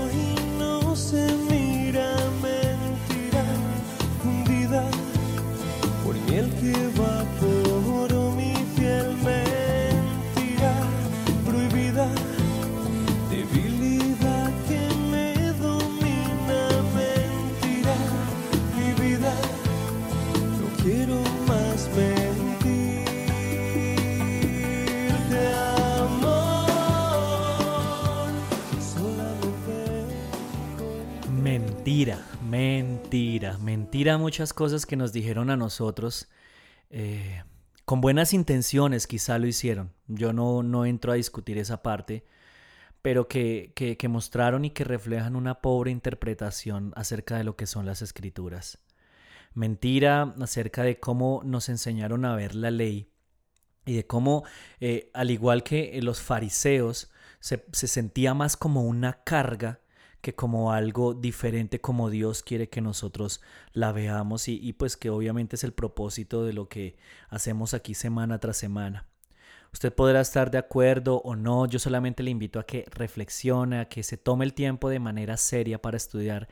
[33.60, 36.28] mentira, muchas cosas que nos dijeron a nosotros.
[36.89, 37.44] eh,
[37.86, 39.92] con buenas intenciones quizá lo hicieron.
[40.08, 42.24] Yo no, no entro a discutir esa parte,
[43.02, 47.86] pero que, que, mostraron y que reflejan una pobre interpretación acerca de lo que son
[47.86, 48.80] las escrituras.
[49.54, 53.10] Mentira acerca de cómo nos enseñaron a ver la ley
[53.86, 54.44] y de cómo,
[54.80, 57.12] eh, al igual que los fariseos,
[57.42, 59.82] se, se sentía más como una carga
[60.23, 63.41] que como algo diferente como Dios quiere que nosotros
[63.73, 66.95] la veamos y, pues que obviamente es el propósito de lo que
[67.27, 69.05] hacemos aquí semana tras semana.
[69.73, 73.89] Usted podrá estar de acuerdo o no, yo solamente le invito a que reflexione, a
[73.89, 76.47] que se tome el tiempo de manera seria para estudiar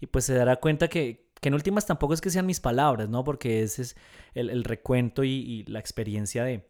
[0.00, 3.08] y pues se dará cuenta que, que en últimas tampoco es que sean mis palabras,
[3.08, 3.24] ¿no?
[3.24, 3.96] Porque ese es
[4.34, 6.68] el, el recuento y la experiencia de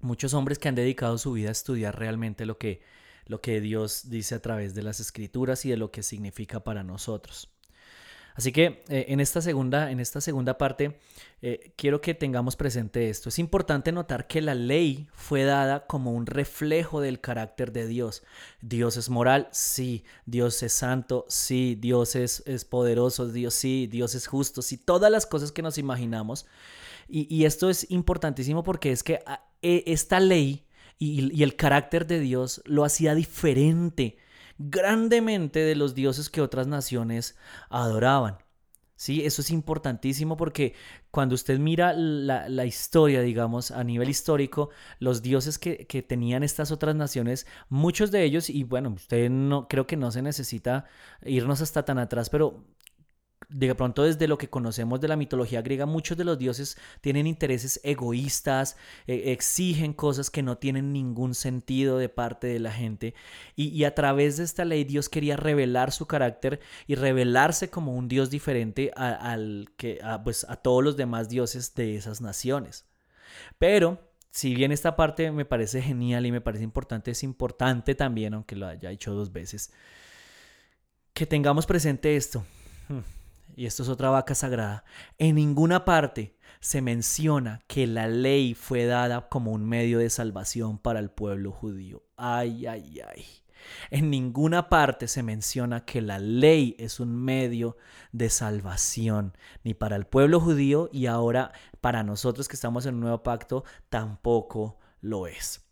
[0.00, 2.80] muchos hombres que han dedicado su vida a estudiar realmente lo que,
[3.26, 6.82] lo que Dios dice a través de las escrituras y de lo que significa para
[6.82, 7.50] nosotros.
[8.36, 10.98] Así que eh, en, esta segunda, en esta segunda parte
[11.40, 13.30] eh, quiero que tengamos presente esto.
[13.30, 18.22] Es importante notar que la ley fue dada como un reflejo del carácter de Dios.
[18.60, 20.04] Dios es moral, sí.
[20.26, 21.78] Dios es santo, sí.
[21.80, 23.88] Dios es, es poderoso, Dios sí.
[23.90, 24.76] Dios es justo, sí.
[24.76, 26.44] Todas las cosas que nos imaginamos.
[27.08, 30.65] Y, y esto es importantísimo porque es que a, e, esta ley
[30.98, 34.18] y, el carácter de Dios lo hacía diferente
[34.58, 37.36] grandemente de los dioses que otras naciones
[37.68, 38.38] adoraban.
[38.98, 40.74] Sí, eso es importantísimo porque
[41.10, 46.42] cuando usted mira la, la historia, digamos, a nivel histórico, los dioses que, que, tenían
[46.42, 50.86] estas otras naciones, muchos de ellos, y bueno, usted no creo que no se necesita
[51.22, 52.64] irnos hasta tan atrás, pero
[53.48, 57.26] de pronto desde lo que conocemos de la mitología griega, muchos de los dioses tienen
[57.26, 63.14] intereses egoístas, eh, exigen cosas que no tienen ningún sentido de parte de la gente.
[63.54, 68.08] Y, a través de esta ley Dios quería revelar su carácter y revelarse como un
[68.08, 72.84] dios diferente al que, pues, a todos los demás dioses de esas naciones.
[73.58, 78.34] Pero si bien esta parte me parece genial y me parece importante, es importante también,
[78.34, 79.72] aunque lo haya hecho dos veces,
[81.14, 82.44] que tengamos presente esto.
[83.56, 84.84] Y esto es otra vaca sagrada,
[85.18, 90.78] en ninguna parte se menciona que la ley fue dada como un medio de salvación
[90.78, 92.04] para el pueblo judío.
[92.16, 93.24] Ay, ay, ay.
[93.90, 97.76] En ninguna parte se menciona que la ley es un medio
[98.12, 103.00] de salvación, ni para el pueblo judío y ahora para nosotros que estamos en un
[103.00, 105.65] nuevo pacto tampoco lo es.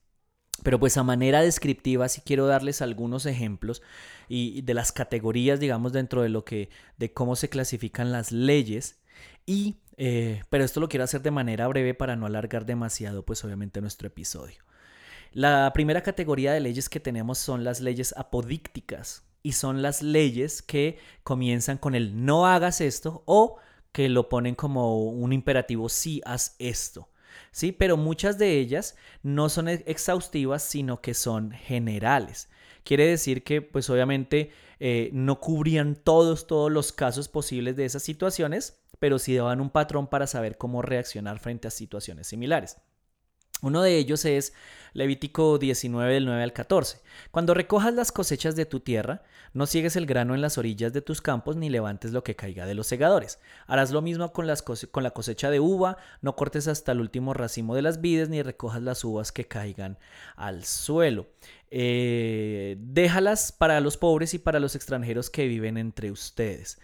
[0.62, 3.82] Pero pues a manera descriptiva sí quiero darles algunos ejemplos
[4.28, 9.00] y de las categorías, digamos, dentro de lo que, de cómo se clasifican las leyes.
[9.46, 13.44] Y, eh, pero esto lo quiero hacer de manera breve para no alargar demasiado, pues
[13.44, 14.62] obviamente nuestro episodio.
[15.32, 20.62] La primera categoría de leyes que tenemos son las leyes apodícticas y son las leyes
[20.62, 23.58] que comienzan con el no hagas esto o
[23.92, 27.08] que lo ponen como un imperativo sí haz esto.
[27.54, 27.70] ¿Sí?
[27.70, 32.48] Pero muchas de ellas no son exhaustivas, sino que son generales.
[32.82, 38.02] Quiere decir que, pues obviamente, eh, no cubrían todos, todos los casos posibles de esas
[38.02, 42.76] situaciones, pero sí daban un patrón para saber cómo reaccionar frente a situaciones similares.
[43.62, 44.52] Uno de ellos es
[44.94, 47.00] Levítico 19 del 9 al 14.
[47.32, 51.02] Cuando recojas las cosechas de tu tierra, no ciegues el grano en las orillas de
[51.02, 53.40] tus campos ni levantes lo que caiga de los segadores.
[53.66, 57.82] Harás lo mismo con la cosecha de uva, no cortes hasta el último racimo de
[57.82, 59.98] las vides ni recojas las uvas que caigan
[60.36, 61.26] al suelo.
[61.70, 66.78] Eh, déjalas para los pobres y para los extranjeros que viven entre ustedes.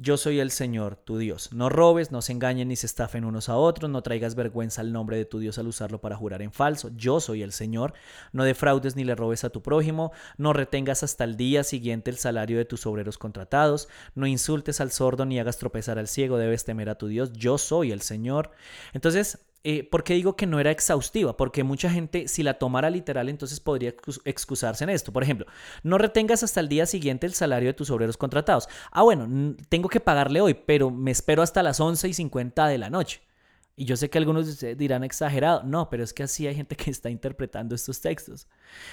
[0.00, 1.52] Yo soy el Señor, tu Dios.
[1.52, 4.92] No robes, no se engañen ni se estafen unos a otros, no traigas vergüenza al
[4.92, 6.92] nombre de tu Dios al usarlo para jurar en falso.
[6.94, 7.94] Yo soy el Señor.
[8.30, 12.16] No defraudes ni le robes a tu prójimo, no retengas hasta el día siguiente el
[12.16, 16.64] salario de tus obreros contratados, no insultes al sordo ni hagas tropezar al ciego, debes
[16.64, 17.32] temer a tu Dios.
[17.32, 18.52] Yo soy el Señor.
[18.92, 21.36] Entonces, eh, ¿Por qué digo que no era exhaustiva?
[21.36, 23.94] Porque mucha gente, si la tomara literal, entonces podría
[24.24, 25.12] excusarse en esto.
[25.12, 25.46] Por ejemplo,
[25.82, 28.68] no retengas hasta el día siguiente el salario de tus obreros contratados.
[28.92, 32.78] Ah, bueno, tengo que pagarle hoy, pero me espero hasta las 11 y 50 de
[32.78, 33.20] la noche.
[33.78, 35.62] Y yo sé que algunos de ustedes dirán exagerado.
[35.62, 38.48] No, pero es que así hay gente que está interpretando estos textos.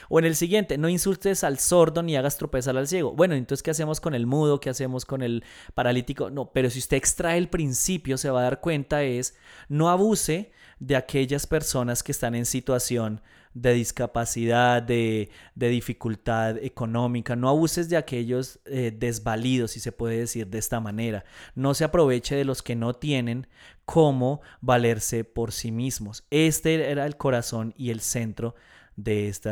[0.10, 3.14] O en el siguiente, no insultes al sordo ni hagas tropezar al ciego.
[3.14, 4.60] Bueno, entonces, ¿qué hacemos con el mudo?
[4.60, 5.44] ¿Qué hacemos con el
[5.74, 6.30] paralítico?
[6.30, 9.36] No, pero si usted extrae el principio, se va a dar cuenta es,
[9.70, 13.22] no abuse de aquellas personas que están en situación
[13.56, 17.36] de discapacidad, de, de dificultad económica.
[17.36, 21.24] No abuses de aquellos eh, desvalidos, si se puede decir de esta manera.
[21.56, 23.48] No se aproveche de los que no tienen
[23.86, 26.26] cómo valerse por sí mismos.
[26.30, 28.56] Este era el corazón y el centro
[28.98, 29.52] de este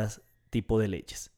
[0.50, 1.30] tipo de leyes.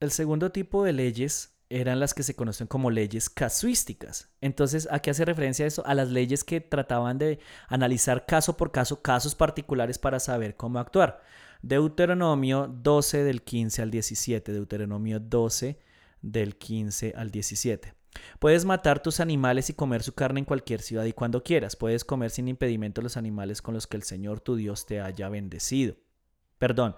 [0.00, 4.30] El segundo tipo de leyes eran las que se conocen como leyes casuísticas.
[4.40, 5.84] Entonces, ¿a qué hace referencia eso?
[5.86, 10.78] A las leyes que trataban de analizar caso por caso, casos particulares para saber cómo
[10.78, 11.22] actuar.
[11.62, 15.78] Deuteronomio 12 del 15 al 17, Deuteronomio 12
[16.22, 17.94] del 15 al 17.
[18.38, 21.76] Puedes matar tus animales y comer su carne en cualquier ciudad y cuando quieras.
[21.76, 25.28] Puedes comer sin impedimento los animales con los que el Señor tu Dios te haya
[25.28, 25.96] bendecido.
[26.58, 26.96] Perdón,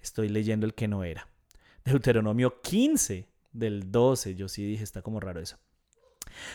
[0.00, 1.28] estoy leyendo el que no era.
[1.84, 4.34] Deuteronomio 15 del 12.
[4.34, 5.58] Yo sí dije, está como raro eso.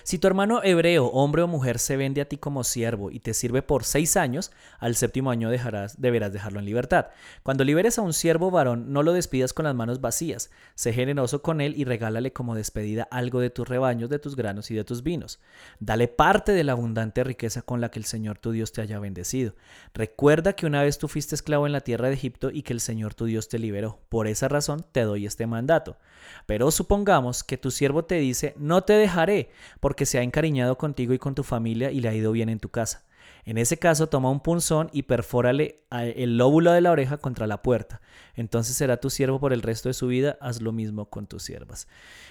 [0.04, 3.34] Si tu hermano hebreo, hombre o mujer, se vende a ti como siervo y te
[3.34, 7.08] sirve por seis años, al séptimo año dejarás, deberás dejarlo en libertad.
[7.44, 10.52] Cuando liberes a un siervo varón, no lo despidas con las manos vacías.
[10.76, 14.72] Sé generoso con él y regálale como despedida algo de tus rebaños, de tus granos
[14.72, 15.40] y de tus vinos.
[15.80, 19.00] Dale parte de la abundante riqueza con la que el Señor tu Dios te haya
[19.00, 19.56] bendecido.
[19.94, 22.80] Recuerda que una vez tú fuiste esclavo en la tierra de Egipto y que el
[22.80, 24.00] Señor tu Dios te liberó.
[24.10, 25.98] Por esa razón te doy este mandato.
[26.46, 31.14] Pero supongamos que tu siervo te dice, no te dejaré porque se ha encariñado contigo
[31.14, 33.06] y con tu familia y le ha ido bien en tu casa.
[33.46, 37.62] En ese caso, toma un punzón y perfórale el lóbulo de la oreja contra la
[37.62, 38.02] puerta.
[38.36, 40.38] Entonces será tu siervo por el resto de su vida.
[40.42, 41.88] Haz lo mismo con tus siervas.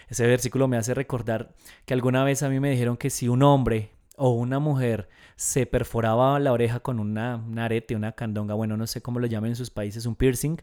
[0.08, 1.54] Ese versículo me hace recordar
[1.86, 5.66] que alguna vez a mí me dijeron que si un hombre o una mujer se
[5.66, 9.50] perforaba la oreja con una, un arete, una candonga, bueno, no sé cómo lo llaman
[9.50, 10.58] en sus países, un piercing,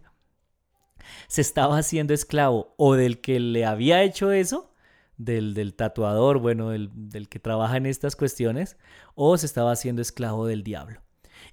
[1.28, 4.74] se estaba haciendo esclavo o del que le había hecho eso
[5.18, 8.78] del, tatuador, bueno, del, del, que trabaja en estas cuestiones,
[9.16, 11.02] o se estaba haciendo esclavo del diablo.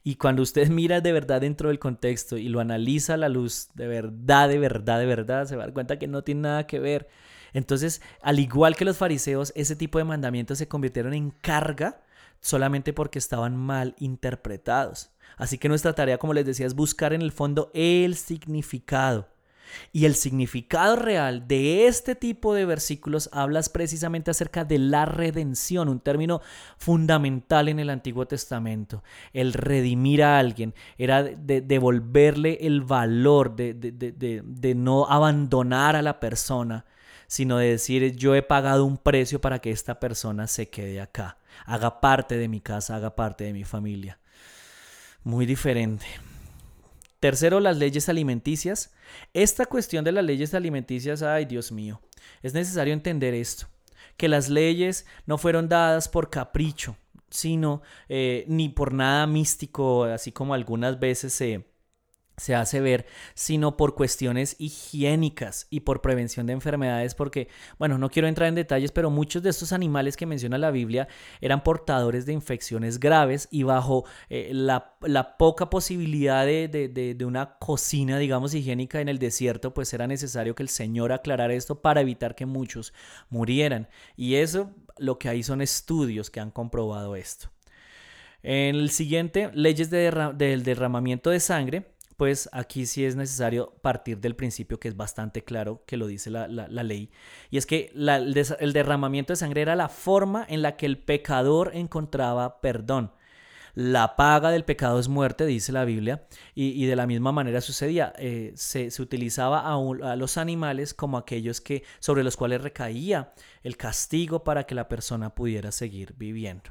[0.05, 3.69] Y cuando usted mira de verdad dentro del contexto y lo analiza a la luz
[3.75, 6.67] de verdad, de verdad, de verdad, se va a dar cuenta que no tiene nada
[6.67, 7.09] que ver.
[7.53, 12.03] Entonces, al igual que los fariseos, ese tipo de mandamientos se convirtieron en carga
[12.41, 15.11] solamente porque estaban mal interpretados.
[15.37, 19.32] Así que nuestra tarea, como les decía, es buscar en el fondo el significado
[19.93, 25.89] y el significado real de este tipo de versículos hablas precisamente acerca de la redención,
[25.89, 26.41] un término
[26.79, 29.03] fundamental en el Antiguo Testamento.
[29.33, 36.21] El redimir a alguien era de, devolverle el valor, de, de no abandonar a la
[36.21, 36.85] persona,
[37.27, 41.39] sino de decir yo he pagado un precio para que esta persona se quede acá,
[41.65, 44.19] haga parte de mi casa, haga parte de mi familia.
[45.25, 46.05] Muy diferente.
[47.23, 48.93] Tercero, las leyes alimenticias.
[49.33, 52.01] Esta cuestión de las leyes alimenticias, ay Dios mío,
[52.43, 53.69] es necesario entender esto,
[54.17, 56.97] que las leyes no fueron dadas por capricho,
[57.31, 61.65] sino eh, ni por nada místico, así como algunas veces se
[62.37, 67.49] se hace ver, sino por cuestiones higiénicas y por prevención de enfermedades, porque,
[67.79, 71.09] bueno, no quiero entrar en detalles, pero muchos de estos animales que menciona la Biblia
[71.41, 74.97] eran portadores de infecciones graves y bajo eh, la,
[75.39, 80.63] poca posibilidad de, de, una cocina, digamos, higiénica en el desierto, pues era necesario que
[80.63, 82.93] el Señor aclarara esto para evitar que muchos
[83.29, 83.89] murieran.
[84.17, 87.51] Y eso, lo que hay son estudios que han comprobado esto.
[88.43, 91.93] En el siguiente, leyes del derramamiento de sangre
[92.23, 96.31] pues aquí sí es necesario partir del principio que es bastante claro que lo dice
[96.31, 97.11] la, ley,
[97.51, 101.73] y es que el, derramamiento de sangre era la forma en la que el pecador
[101.75, 103.11] encontraba perdón.
[103.75, 108.13] La paga del pecado es muerte, dice la Biblia, y, de la misma manera sucedía.
[108.17, 113.33] Eh, se, utilizaba a, a, los animales como aquellos que, sobre los cuales recaía
[113.65, 116.71] el castigo para que la persona pudiera seguir viviendo.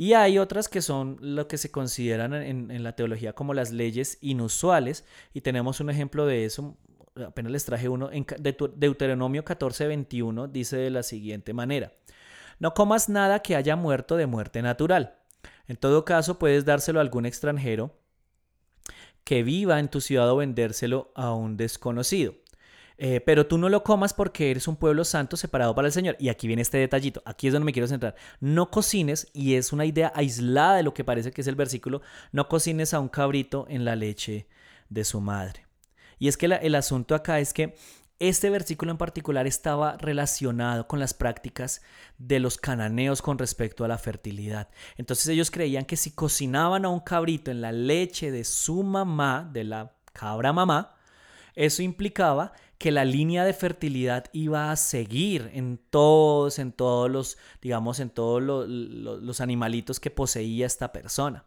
[0.00, 4.16] Y hay otras que son lo que se consideran en, la teología como las leyes
[4.22, 5.04] inusuales.
[5.34, 6.78] Y tenemos un ejemplo de eso,
[7.16, 8.24] apenas les traje uno, en
[8.76, 11.92] Deuteronomio 14, 21 dice de la siguiente manera.
[12.58, 15.18] No comas nada que haya muerto de muerte natural.
[15.68, 17.94] En todo caso, puedes dárselo a algún extranjero
[19.22, 22.36] que viva en tu ciudad o vendérselo a un desconocido.
[23.02, 26.16] Eh, pero tú no lo comas porque eres un pueblo santo separado para el Señor.
[26.20, 28.14] Y aquí viene este detallito, aquí es donde me quiero centrar.
[28.40, 32.02] No cocines, y es una idea aislada de lo que parece que es el versículo,
[32.30, 34.48] no cocines a un cabrito en la leche
[34.90, 35.64] de su madre.
[36.18, 37.74] Y es que el asunto acá es que
[38.20, 41.80] Este versículo en particular estaba relacionado con las prácticas
[42.18, 44.68] de los cananeos con respecto a la fertilidad.
[44.98, 49.48] Entonces ellos creían que si cocinaban a un cabrito en la leche de su mamá,
[49.50, 50.96] de la cabra mamá,
[51.54, 57.36] eso implicaba que la línea de fertilidad iba a seguir en todos, en todos los,
[57.60, 61.44] digamos, en todos los, los animalitos que poseía esta persona.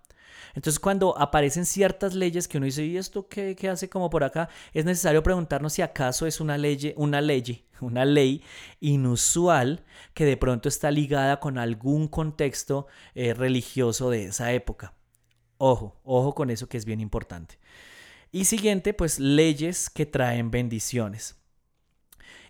[0.54, 4.24] Entonces cuando aparecen ciertas leyes que uno dice, ¿y esto qué, qué, hace como por
[4.24, 4.48] acá?
[4.74, 8.44] Es necesario preguntarnos si acaso es una ley, una ley, una ley
[8.80, 14.94] inusual que de pronto está ligada con algún contexto eh, religioso de esa época.
[15.58, 17.58] Ojo, ojo con eso que es bien importante.
[18.34, 21.36] Y siguiente, pues leyes que traen bendiciones.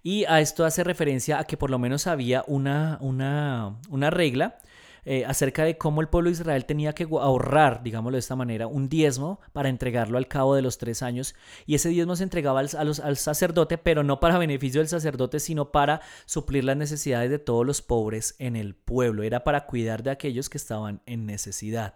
[0.02, 4.60] Y a esto hace referencia a que por lo menos había una, una, una regla
[5.04, 8.66] eh, acerca de cómo el pueblo de Israel tenía que ahorrar, digámoslo de esta manera,
[8.66, 11.36] un diezmo para entregarlo al cabo de los tres años.
[11.66, 12.70] Y ese diezmo se entregaba al,
[13.04, 17.66] al sacerdote, pero no para beneficio del sacerdote, sino para suplir las necesidades de todos
[17.66, 19.24] los pobres en el pueblo.
[19.24, 21.96] Era para cuidar de aquellos que estaban en necesidad.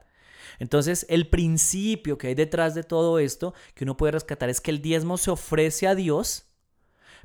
[0.59, 4.71] Entonces, el principio que hay detrás de todo esto, que uno puede rescatar, es que
[4.71, 6.45] el diezmo se ofrece a Dios,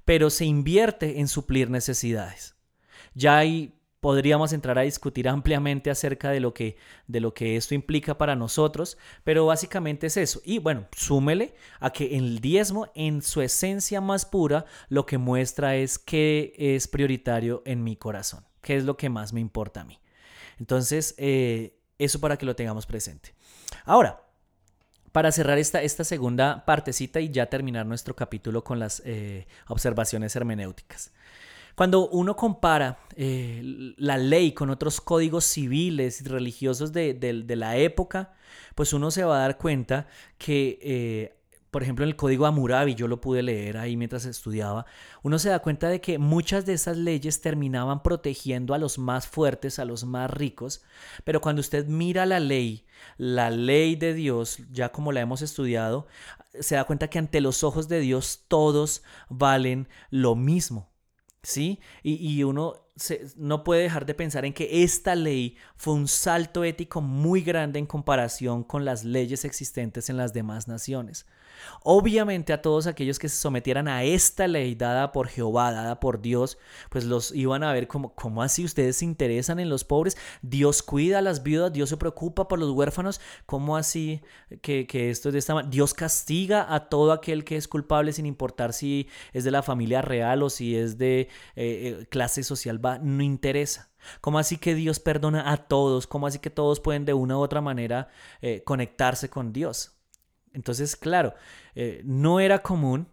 [0.05, 2.55] pero se invierte en suplir necesidades.
[3.15, 7.73] Ya hay podríamos entrar a discutir ampliamente acerca de lo que de lo que esto
[7.73, 10.43] implica para nosotros, pero básicamente es eso.
[10.45, 15.77] Y bueno, súmele a que el diezmo en su esencia más pura lo que muestra
[15.77, 19.85] es que es prioritario en mi corazón, qué es lo que más me importa a
[19.85, 20.01] mí.
[20.59, 23.35] Entonces, eh, eso para que lo tengamos presente.
[23.85, 24.23] Ahora,
[25.13, 30.35] para cerrar esta, esta segunda partecita y ya terminar nuestro capítulo con las eh, observaciones
[30.35, 31.13] hermenéuticas.
[31.75, 38.35] Cuando uno compara eh, la ley con otros códigos civiles y religiosos de, la época,
[38.75, 40.07] pues uno se va a dar cuenta
[40.39, 41.42] que, eh,
[41.73, 44.85] por ejemplo, en el código Hammurabi, yo lo pude leer ahí mientras estudiaba,
[45.23, 49.27] uno se da cuenta de que muchas de esas leyes terminaban protegiendo a los más
[49.27, 50.85] fuertes, a los más ricos,
[51.25, 52.85] pero cuando usted mira la ley,
[53.17, 56.07] la ley de Dios, ya como la hemos estudiado,
[56.61, 60.93] se da cuenta que ante los ojos de Dios todos valen lo mismo.
[61.43, 61.81] ¿sí?
[62.03, 62.75] Y, uno
[63.37, 67.79] no puede dejar de pensar en que esta ley fue un salto ético muy grande
[67.79, 71.27] en comparación con las leyes existentes en las demás naciones.
[71.85, 76.21] Obviamente a todos aquellos que se sometieran a esta ley dada por Jehová, dada por
[76.21, 76.59] Dios,
[76.91, 80.17] pues los iban a ver como, ¿cómo así ustedes se interesan en los pobres?
[80.43, 84.23] Dios cuida a las viudas, Dios se preocupa por los huérfanos, ¿cómo así
[84.61, 85.71] que, esto es de esta manera?
[85.71, 90.03] Dios castiga a todo aquel que es culpable sin importar si es de la familia
[90.03, 93.91] real o si es de eh, eh, clase social, va, no interesa.
[94.21, 96.07] ¿Cómo así que Dios perdona a todos?
[96.07, 98.09] ¿Cómo así que todos pueden de una u otra manera
[98.41, 100.02] eh, conectarse con Dios?
[100.55, 101.35] Entonces, claro,
[101.75, 103.09] eh, no era común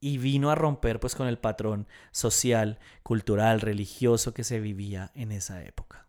[0.00, 5.32] y vino a romper pues con el patrón social, cultural, religioso que se vivía en
[5.32, 6.03] esa época.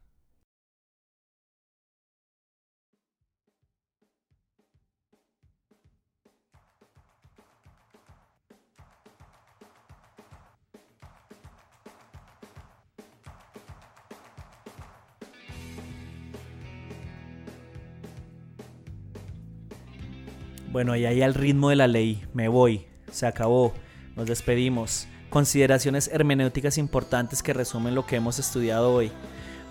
[20.75, 23.73] Bueno, y ahí al ritmo de la ley, me voy, se acabó,
[24.17, 25.07] nos despedimos.
[25.29, 29.09] Consideraciones hermenéuticas importantes que resumen lo que hemos estudiado hoy,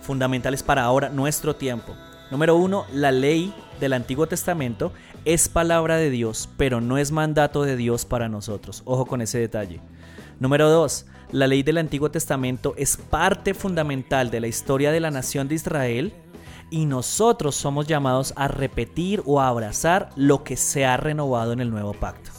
[0.01, 1.95] fundamentales para ahora, nuestro tiempo.
[2.31, 4.93] Número uno, la ley del Antiguo Testamento
[5.25, 8.81] es palabra de Dios, pero no es mandato de Dios para nosotros.
[8.85, 9.81] Ojo con ese detalle.
[10.39, 15.11] Número dos, la ley del Antiguo Testamento es parte fundamental de la historia de la
[15.11, 16.13] nación de Israel
[16.69, 21.59] y nosotros somos llamados a repetir o a abrazar lo que se ha renovado en
[21.59, 22.31] el nuevo pacto.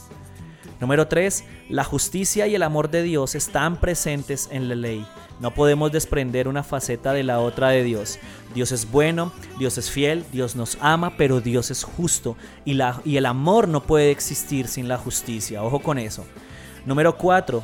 [0.81, 1.45] Número 3.
[1.71, 5.07] La justicia y el amor de Dios están presentes en la ley.
[5.41, 8.19] No podemos desprender una faceta de la otra de Dios.
[8.55, 13.01] Dios es bueno, Dios es fiel, Dios nos ama, pero Dios es justo y, la,
[13.05, 15.63] y el amor no puede existir sin la justicia.
[15.63, 16.25] Ojo con eso.
[16.87, 17.63] Número 4.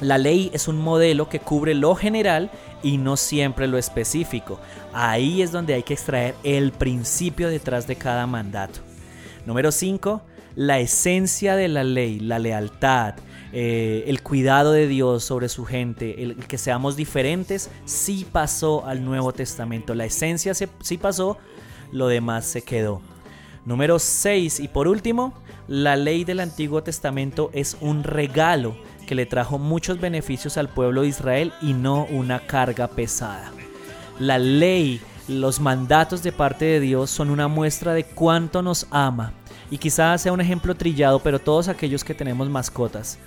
[0.00, 2.50] La ley es un modelo que cubre lo general
[2.82, 4.58] y no siempre lo específico.
[4.92, 8.80] Ahí es donde hay que extraer el principio detrás de cada mandato.
[9.46, 10.22] Número 5.
[10.56, 13.14] La esencia de la ley, la lealtad,
[13.52, 19.04] eh, el cuidado de Dios sobre su gente, el, que seamos diferentes, sí pasó al
[19.04, 19.94] Nuevo Testamento.
[19.94, 21.38] La esencia sí pasó,
[21.90, 23.00] lo demás se quedó.
[23.64, 24.60] Número 6.
[24.60, 25.34] Y por último,
[25.68, 31.02] la ley del Antiguo Testamento es un regalo que le trajo muchos beneficios al pueblo
[31.02, 33.52] de Israel y no una carga pesada.
[34.18, 39.32] La ley, los mandatos de parte de Dios son una muestra de cuánto nos ama
[39.70, 43.18] y quizás sea un ejemplo trillado, pero todos aquellos que tenemos mascotas,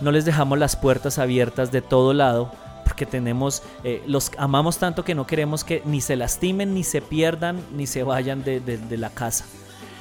[0.00, 2.52] no les dejamos las puertas abiertas de todo lado
[2.84, 7.00] porque tenemos, eh, los amamos tanto que no queremos que ni se lastimen, ni se
[7.00, 9.46] pierdan, ni se vayan de, la casa.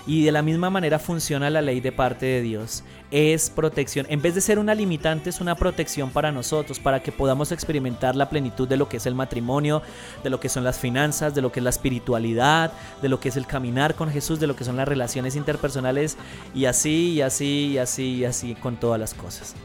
[0.05, 2.83] Y de la misma manera funciona la ley de parte de Dios.
[3.09, 4.05] Es protección.
[4.09, 8.15] En vez de ser una limitante, es una protección para nosotros, para que podamos experimentar
[8.15, 9.81] la plenitud de lo que es el matrimonio,
[10.23, 13.29] de lo que son las finanzas, de lo que es la espiritualidad, de lo que
[13.29, 16.17] es el caminar con Jesús, de lo que son las relaciones interpersonales,
[16.53, 19.55] y así, y así, y así, y así con todas las cosas.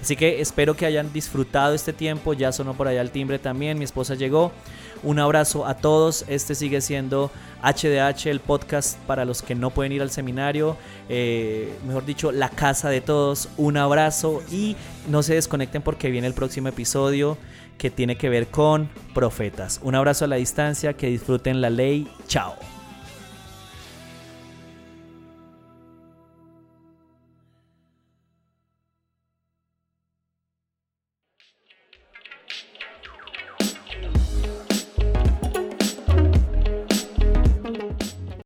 [0.00, 2.32] Así que espero que hayan disfrutado este tiempo.
[2.32, 3.78] Ya sonó por allá el timbre también.
[3.78, 4.52] Mi esposa llegó.
[5.02, 6.24] Un abrazo a todos.
[6.28, 7.30] Este sigue siendo
[7.62, 10.76] HDH, el podcast para los que no pueden ir al seminario.
[11.08, 13.48] Eh, mejor dicho, la casa de todos.
[13.56, 14.76] Un abrazo y
[15.08, 17.38] no se desconecten porque viene el próximo episodio
[17.78, 19.80] que tiene que ver con profetas.
[19.82, 20.94] Un abrazo a la distancia.
[20.94, 22.08] Que disfruten la ley.
[22.26, 22.77] Chao.